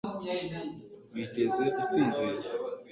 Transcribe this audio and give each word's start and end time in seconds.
wigeze 1.13 1.65
usinzira 1.83 2.39